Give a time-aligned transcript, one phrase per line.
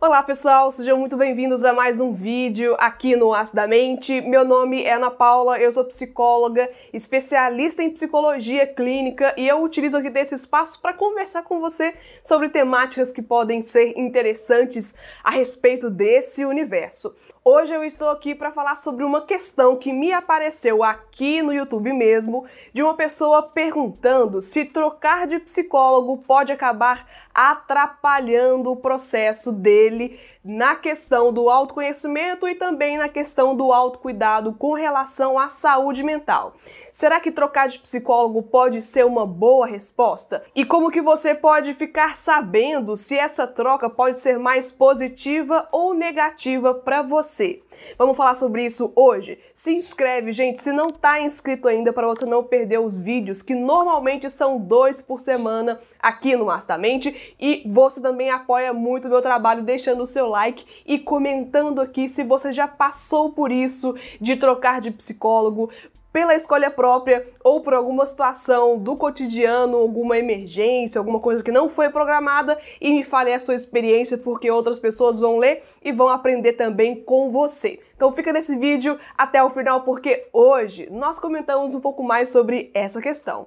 [0.00, 4.20] Olá pessoal, sejam muito bem-vindos a mais um vídeo aqui no Acidamente.
[4.20, 9.96] Meu nome é Ana Paula, eu sou psicóloga, especialista em psicologia clínica e eu utilizo
[9.96, 11.92] aqui desse espaço para conversar com você
[12.22, 17.12] sobre temáticas que podem ser interessantes a respeito desse universo.
[17.50, 21.94] Hoje eu estou aqui para falar sobre uma questão que me apareceu aqui no YouTube
[21.94, 22.44] mesmo,
[22.74, 30.74] de uma pessoa perguntando se trocar de psicólogo pode acabar atrapalhando o processo dele na
[30.74, 36.54] questão do autoconhecimento e também na questão do autocuidado com relação à saúde mental.
[36.90, 40.42] Será que trocar de psicólogo pode ser uma boa resposta?
[40.56, 45.92] E como que você pode ficar sabendo se essa troca pode ser mais positiva ou
[45.92, 47.60] negativa para você?
[47.98, 49.38] Vamos falar sobre isso hoje?
[49.52, 53.54] Se inscreve, gente, se não está inscrito ainda para você não perder os vídeos que
[53.54, 59.20] normalmente são dois por semana aqui no Mastamente e você também apoia muito o meu
[59.20, 60.37] trabalho deixando o seu like
[60.86, 65.70] e comentando aqui se você já passou por isso de trocar de psicólogo,
[66.12, 71.68] pela escolha própria ou por alguma situação do cotidiano, alguma emergência, alguma coisa que não
[71.68, 76.08] foi programada e me fale a sua experiência porque outras pessoas vão ler e vão
[76.08, 77.78] aprender também com você.
[77.94, 82.70] Então fica nesse vídeo até o final porque hoje nós comentamos um pouco mais sobre
[82.74, 83.46] essa questão.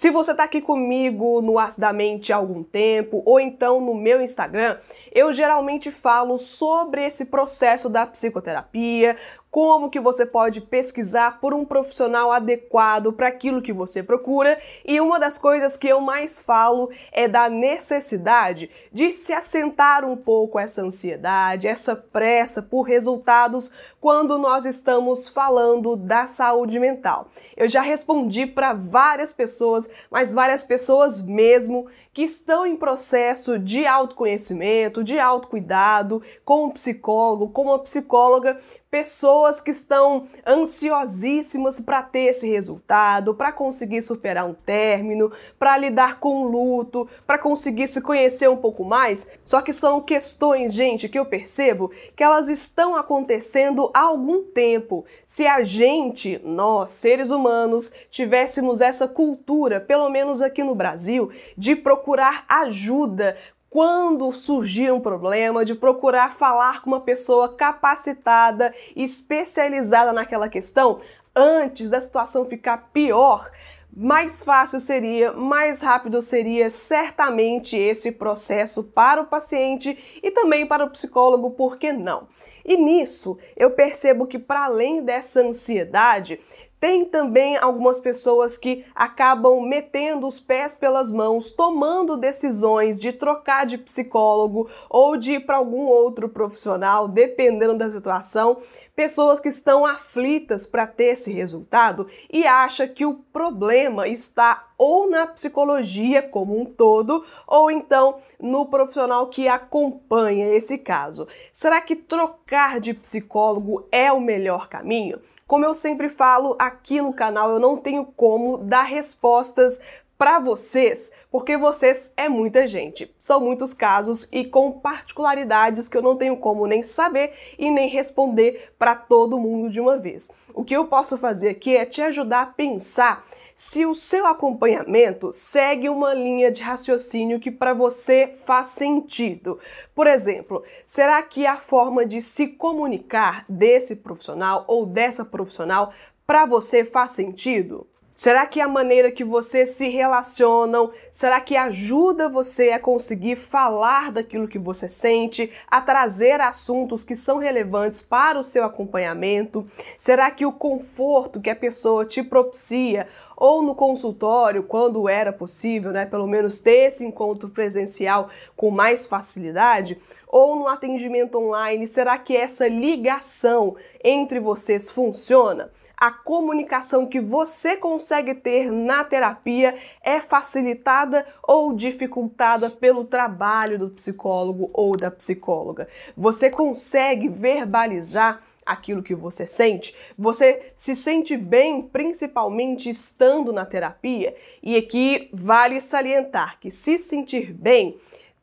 [0.00, 4.78] Se você está aqui comigo no Acidamente há algum tempo ou então no meu Instagram,
[5.12, 9.14] eu geralmente falo sobre esse processo da psicoterapia,
[9.50, 14.58] como que você pode pesquisar por um profissional adequado para aquilo que você procura.
[14.84, 20.16] E uma das coisas que eu mais falo é da necessidade de se assentar um
[20.16, 27.28] pouco essa ansiedade, essa pressa por resultados quando nós estamos falando da saúde mental.
[27.56, 33.86] Eu já respondi para várias pessoas, mas várias pessoas mesmo que estão em processo de
[33.86, 38.58] autoconhecimento, de autocuidado, com um psicólogo, com uma psicóloga,
[38.90, 46.18] pessoas que estão ansiosíssimas para ter esse resultado, para conseguir superar um término, para lidar
[46.18, 49.28] com o luto, para conseguir se conhecer um pouco mais.
[49.44, 55.04] Só que são questões, gente, que eu percebo que elas estão acontecendo há algum tempo.
[55.24, 61.76] Se a gente, nós, seres humanos, tivéssemos essa cultura, pelo menos aqui no Brasil, de
[61.76, 63.36] procurar ajuda
[63.70, 71.00] quando surgir um problema, de procurar falar com uma pessoa capacitada, especializada naquela questão,
[71.34, 73.48] antes da situação ficar pior,
[73.96, 80.84] mais fácil seria, mais rápido seria certamente esse processo para o paciente e também para
[80.84, 82.28] o psicólogo, por que não?
[82.64, 86.40] E nisso eu percebo que, para além dessa ansiedade,
[86.80, 93.66] tem também algumas pessoas que acabam metendo os pés pelas mãos, tomando decisões de trocar
[93.66, 98.56] de psicólogo ou de ir para algum outro profissional, dependendo da situação.
[98.96, 105.10] Pessoas que estão aflitas para ter esse resultado e acha que o problema está ou
[105.10, 111.28] na psicologia como um todo, ou então no profissional que acompanha esse caso.
[111.52, 115.20] Será que trocar de psicólogo é o melhor caminho?
[115.50, 119.80] Como eu sempre falo aqui no canal, eu não tenho como dar respostas
[120.16, 123.12] para vocês, porque vocês é muita gente.
[123.18, 127.88] São muitos casos e com particularidades que eu não tenho como nem saber e nem
[127.88, 130.30] responder para todo mundo de uma vez.
[130.54, 133.26] O que eu posso fazer aqui é te ajudar a pensar
[133.62, 139.58] se o seu acompanhamento segue uma linha de raciocínio que para você faz sentido.
[139.94, 145.92] Por exemplo, será que a forma de se comunicar desse profissional ou dessa profissional
[146.26, 147.86] para você faz sentido?
[148.20, 154.12] Será que a maneira que vocês se relacionam, será que ajuda você a conseguir falar
[154.12, 159.66] daquilo que você sente, a trazer assuntos que são relevantes para o seu acompanhamento?
[159.96, 163.08] Será que o conforto que a pessoa te propicia
[163.40, 169.06] ou no consultório, quando era possível, né, pelo menos ter esse encontro presencial com mais
[169.06, 169.98] facilidade,
[170.28, 175.72] ou no atendimento online, será que essa ligação entre vocês funciona?
[176.00, 183.90] a comunicação que você consegue ter na terapia é facilitada ou dificultada pelo trabalho do
[183.90, 185.86] psicólogo ou da psicóloga.
[186.16, 188.40] Você consegue verbalizar
[188.70, 189.94] aquilo que você sente?
[190.18, 194.34] Você se sente bem, principalmente estando na terapia?
[194.62, 197.96] E aqui vale salientar que se sentir bem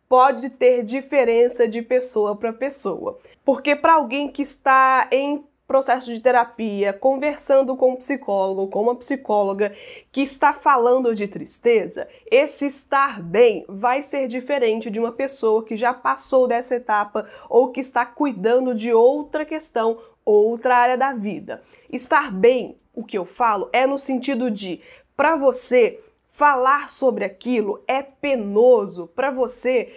[0.07, 3.19] pode ter diferença de pessoa para pessoa.
[3.43, 8.95] Porque para alguém que está em processo de terapia, conversando com um psicólogo, com uma
[8.95, 9.75] psicóloga
[10.13, 15.75] que está falando de tristeza, esse estar bem vai ser diferente de uma pessoa que
[15.75, 19.99] já passou dessa etapa ou que está cuidando de outra questão,
[20.31, 21.63] outra área da vida.
[21.91, 24.81] Estar bem, o que eu falo, é no sentido de
[25.15, 29.93] para você falar sobre aquilo é penoso, para você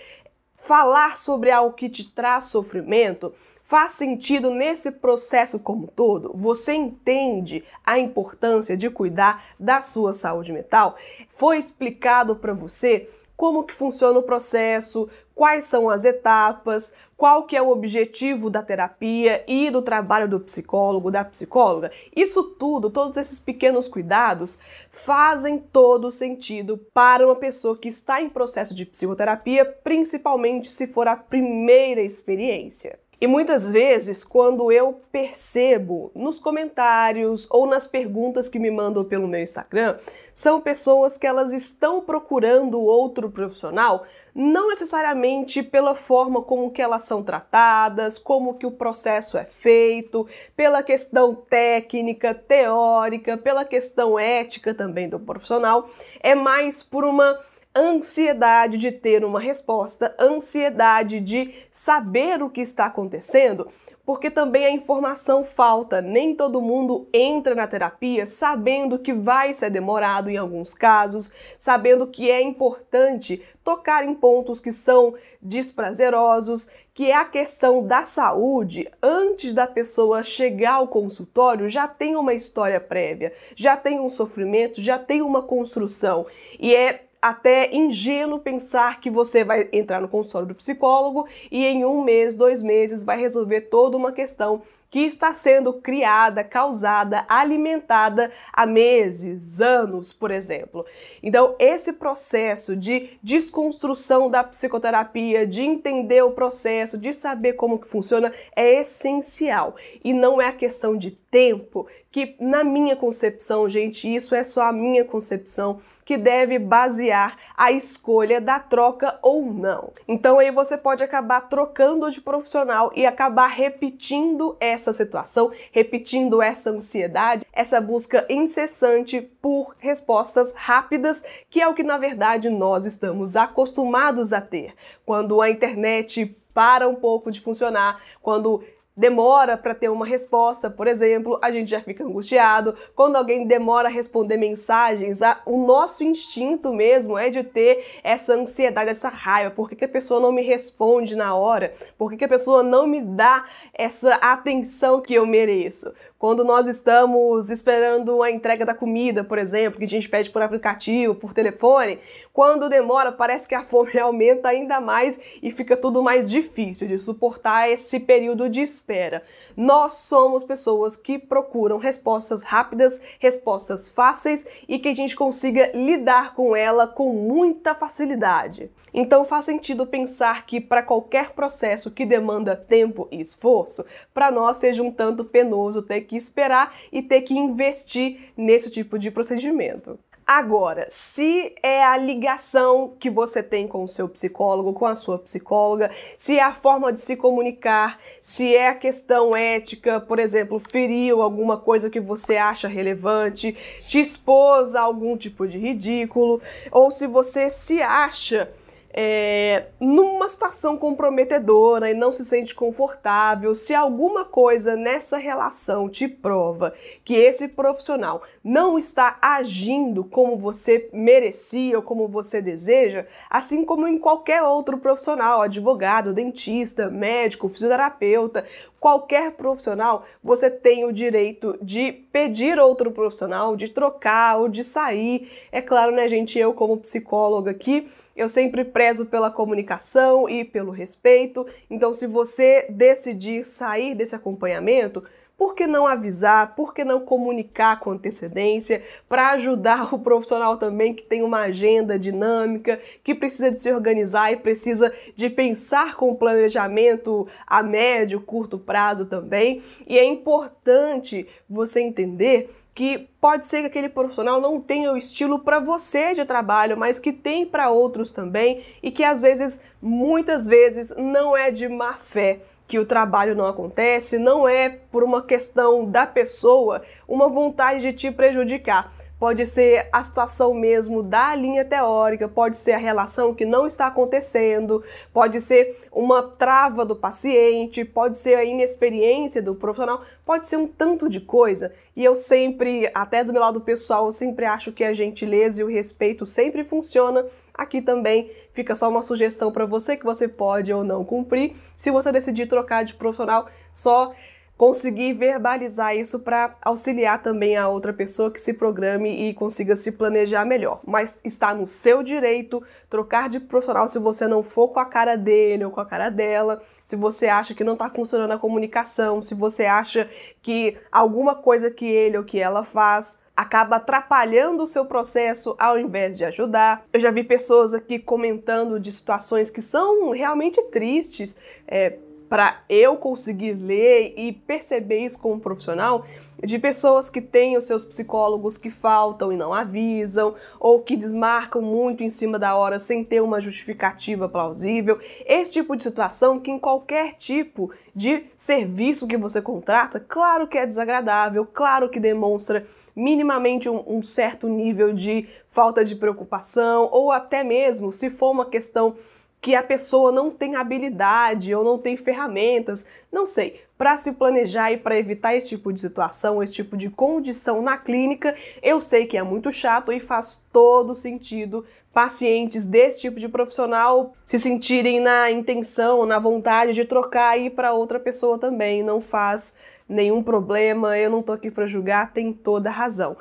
[0.55, 6.33] falar sobre algo que te traz sofrimento faz sentido nesse processo como todo?
[6.35, 10.97] Você entende a importância de cuidar da sua saúde mental?
[11.29, 17.55] Foi explicado para você como que funciona o processo, quais são as etapas, qual que
[17.55, 21.93] é o objetivo da terapia e do trabalho do psicólogo, da psicóloga.
[22.17, 24.59] Isso tudo, todos esses pequenos cuidados
[24.91, 31.07] fazem todo sentido para uma pessoa que está em processo de psicoterapia, principalmente se for
[31.07, 32.99] a primeira experiência.
[33.21, 39.29] E muitas vezes, quando eu percebo nos comentários ou nas perguntas que me mandam pelo
[39.29, 39.99] meu Instagram,
[40.33, 47.03] são pessoas que elas estão procurando outro profissional, não necessariamente pela forma como que elas
[47.03, 50.27] são tratadas, como que o processo é feito,
[50.57, 55.91] pela questão técnica, teórica, pela questão ética também do profissional,
[56.21, 57.39] é mais por uma
[57.75, 63.69] ansiedade de ter uma resposta, ansiedade de saber o que está acontecendo,
[64.05, 66.01] porque também a informação falta.
[66.01, 72.09] Nem todo mundo entra na terapia sabendo que vai ser demorado em alguns casos, sabendo
[72.09, 78.91] que é importante tocar em pontos que são desprazerosos, que é a questão da saúde.
[79.01, 84.83] Antes da pessoa chegar ao consultório, já tem uma história prévia, já tem um sofrimento,
[84.83, 86.27] já tem uma construção.
[86.59, 91.85] E é até ingênuo pensar que você vai entrar no consultório do psicólogo e em
[91.85, 98.31] um mês, dois meses vai resolver toda uma questão que está sendo criada, causada, alimentada
[98.53, 100.85] há meses, anos, por exemplo.
[101.23, 107.87] Então, esse processo de desconstrução da psicoterapia, de entender o processo, de saber como que
[107.87, 109.77] funciona, é essencial.
[110.03, 114.63] E não é a questão de tempo, que na minha concepção, gente, isso é só
[114.63, 115.81] a minha concepção,
[116.11, 119.93] que deve basear a escolha da troca ou não.
[120.09, 126.71] Então aí você pode acabar trocando de profissional e acabar repetindo essa situação, repetindo essa
[126.71, 133.37] ansiedade, essa busca incessante por respostas rápidas, que é o que na verdade nós estamos
[133.37, 134.75] acostumados a ter.
[135.07, 138.65] Quando a internet para um pouco de funcionar, quando
[138.97, 142.75] demora para ter uma resposta, por exemplo, a gente já fica angustiado.
[142.95, 148.35] Quando alguém demora a responder mensagens, a, o nosso instinto mesmo é de ter essa
[148.35, 149.51] ansiedade, essa raiva.
[149.51, 151.73] Por que, que a pessoa não me responde na hora?
[151.97, 155.95] Por que, que a pessoa não me dá essa atenção que eu mereço?
[156.21, 160.43] Quando nós estamos esperando a entrega da comida, por exemplo, que a gente pede por
[160.43, 161.99] aplicativo, por telefone,
[162.31, 166.99] quando demora, parece que a fome aumenta ainda mais e fica tudo mais difícil de
[166.99, 169.23] suportar esse período de espera.
[169.57, 176.35] Nós somos pessoas que procuram respostas rápidas, respostas fáceis e que a gente consiga lidar
[176.35, 178.71] com ela com muita facilidade.
[178.93, 184.57] Então faz sentido pensar que para qualquer processo que demanda tempo e esforço, para nós
[184.57, 189.97] seja um tanto penoso ter que esperar e ter que investir nesse tipo de procedimento.
[190.27, 195.19] Agora, se é a ligação que você tem com o seu psicólogo, com a sua
[195.19, 200.61] psicóloga, se é a forma de se comunicar, se é a questão ética, por exemplo,
[200.61, 203.57] feriu alguma coisa que você acha relevante,
[203.89, 206.41] te expôs a algum tipo de ridículo,
[206.71, 208.49] ou se você se acha
[208.93, 216.09] é, numa situação comprometedora e não se sente confortável, se alguma coisa nessa relação te
[216.09, 223.65] prova que esse profissional não está agindo como você merecia ou como você deseja, assim
[223.65, 228.45] como em qualquer outro profissional, advogado, dentista, médico, fisioterapeuta,
[228.81, 235.31] qualquer profissional, você tem o direito de pedir outro profissional, de trocar ou de sair.
[235.53, 236.39] É claro, né, gente?
[236.39, 241.47] Eu, como psicóloga aqui, eu sempre prezo pela comunicação e pelo respeito.
[241.71, 245.05] Então, se você decidir sair desse acompanhamento,
[245.41, 246.55] por que não avisar?
[246.55, 251.99] Por que não comunicar com antecedência para ajudar o profissional também que tem uma agenda
[251.99, 258.59] dinâmica, que precisa de se organizar e precisa de pensar com planejamento a médio, curto
[258.59, 259.63] prazo também?
[259.87, 265.39] E é importante você entender que pode ser que aquele profissional não tenha o estilo
[265.39, 270.47] para você de trabalho, mas que tem para outros também e que às vezes, muitas
[270.47, 272.41] vezes, não é de má fé
[272.71, 277.93] que o trabalho não acontece, não é por uma questão da pessoa, uma vontade de
[277.93, 283.45] te prejudicar pode ser a situação mesmo da linha teórica, pode ser a relação que
[283.45, 290.03] não está acontecendo, pode ser uma trava do paciente, pode ser a inexperiência do profissional,
[290.25, 291.71] pode ser um tanto de coisa.
[291.95, 295.65] E eu sempre, até do meu lado pessoal, eu sempre acho que a gentileza e
[295.65, 297.27] o respeito sempre funciona.
[297.53, 301.55] Aqui também fica só uma sugestão para você que você pode ou não cumprir.
[301.77, 304.15] Se você decidir trocar de profissional, só
[304.61, 309.93] conseguir verbalizar isso para auxiliar também a outra pessoa que se programe e consiga se
[309.93, 310.83] planejar melhor.
[310.87, 315.17] Mas está no seu direito trocar de profissional se você não for com a cara
[315.17, 319.23] dele ou com a cara dela, se você acha que não está funcionando a comunicação,
[319.23, 320.07] se você acha
[320.43, 325.79] que alguma coisa que ele ou que ela faz acaba atrapalhando o seu processo ao
[325.79, 326.85] invés de ajudar.
[326.93, 331.39] Eu já vi pessoas aqui comentando de situações que são realmente tristes.
[331.67, 331.97] É,
[332.31, 336.07] para eu conseguir ler e perceber isso como profissional,
[336.41, 341.61] de pessoas que têm os seus psicólogos que faltam e não avisam, ou que desmarcam
[341.61, 344.97] muito em cima da hora sem ter uma justificativa plausível.
[345.27, 350.57] Esse tipo de situação que em qualquer tipo de serviço que você contrata, claro que
[350.57, 357.11] é desagradável, claro que demonstra minimamente um, um certo nível de falta de preocupação, ou
[357.11, 358.95] até mesmo se for uma questão
[359.41, 364.71] que a pessoa não tem habilidade ou não tem ferramentas, não sei, para se planejar
[364.73, 369.07] e para evitar esse tipo de situação, esse tipo de condição na clínica, eu sei
[369.07, 375.01] que é muito chato e faz todo sentido pacientes desse tipo de profissional se sentirem
[375.01, 379.57] na intenção, na vontade de trocar e ir para outra pessoa também, não faz
[379.89, 383.17] nenhum problema, eu não tô aqui para julgar, tem toda razão.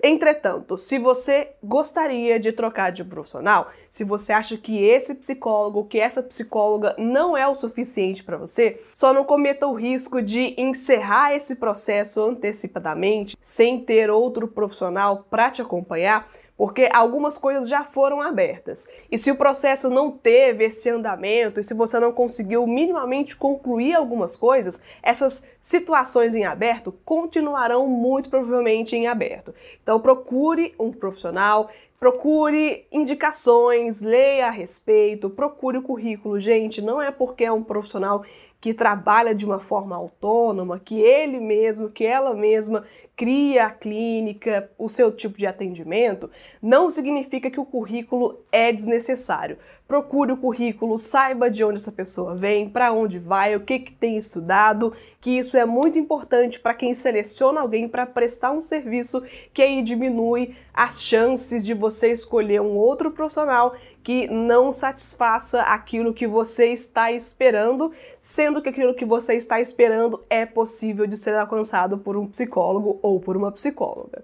[0.00, 5.98] Entretanto, se você gostaria de trocar de profissional, se você acha que esse psicólogo, que
[5.98, 11.34] essa psicóloga não é o suficiente para você, só não cometa o risco de encerrar
[11.34, 16.28] esse processo antecipadamente, sem ter outro profissional para te acompanhar,
[16.58, 18.88] porque algumas coisas já foram abertas.
[19.10, 23.94] E se o processo não teve esse andamento, e se você não conseguiu minimamente concluir
[23.94, 29.54] algumas coisas, essas situações em aberto continuarão muito provavelmente em aberto.
[29.80, 36.38] Então procure um profissional Procure indicações, leia a respeito, procure o currículo.
[36.38, 38.24] Gente, não é porque é um profissional
[38.60, 42.84] que trabalha de uma forma autônoma, que ele mesmo, que ela mesma
[43.16, 46.30] cria a clínica, o seu tipo de atendimento,
[46.62, 49.58] não significa que o currículo é desnecessário.
[49.88, 53.90] Procure o currículo, saiba de onde essa pessoa vem, para onde vai, o que, que
[53.90, 59.22] tem estudado, que isso é muito importante para quem seleciona alguém para prestar um serviço,
[59.50, 66.12] que aí diminui as chances de você escolher um outro profissional que não satisfaça aquilo
[66.12, 67.90] que você está esperando,
[68.20, 72.98] sendo que aquilo que você está esperando é possível de ser alcançado por um psicólogo
[73.00, 74.22] ou por uma psicóloga.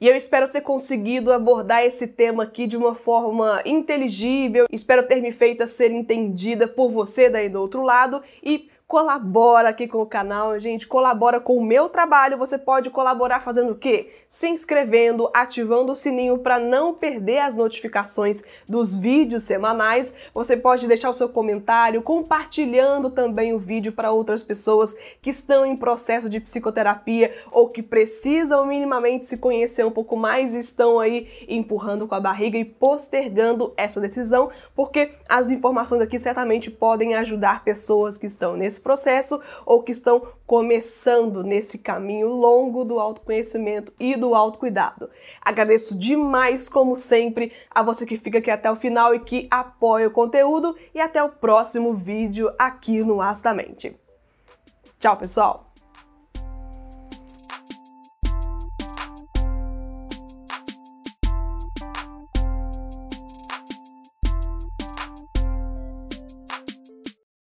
[0.00, 5.20] E eu espero ter conseguido abordar esse tema aqui de uma forma inteligível, espero ter
[5.20, 8.22] me feito ser entendida por você daí do outro lado.
[8.42, 12.36] E colabora aqui com o canal, gente, colabora com o meu trabalho.
[12.36, 14.10] Você pode colaborar fazendo o quê?
[14.28, 20.16] Se inscrevendo, ativando o sininho para não perder as notificações dos vídeos semanais.
[20.34, 25.64] Você pode deixar o seu comentário, compartilhando também o vídeo para outras pessoas que estão
[25.64, 30.98] em processo de psicoterapia ou que precisam minimamente se conhecer um pouco mais e estão
[30.98, 37.14] aí empurrando com a barriga e postergando essa decisão, porque as informações aqui certamente podem
[37.14, 42.98] ajudar pessoas que estão nesse nesse processo ou que estão começando nesse caminho longo do
[42.98, 45.08] autoconhecimento e do autocuidado.
[45.40, 50.08] Agradeço demais, como sempre, a você que fica aqui até o final e que apoia
[50.08, 53.96] o conteúdo e até o próximo vídeo aqui no Astamente.
[54.98, 55.69] Tchau, pessoal!